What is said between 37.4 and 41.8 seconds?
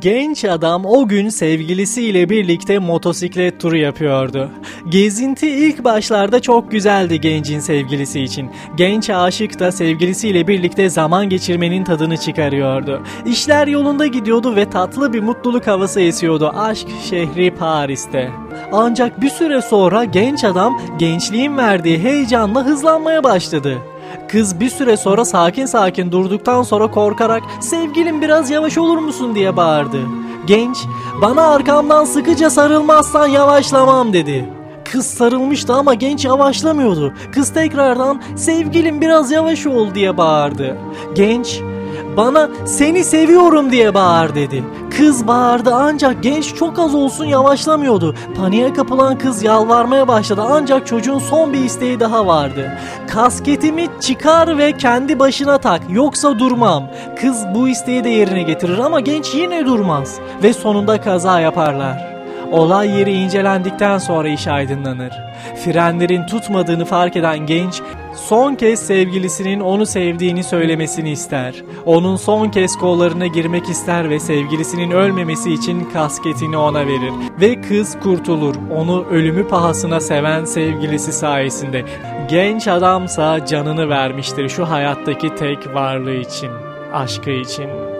tekrardan sevgilim biraz yavaş ol diye bağırdı. Genç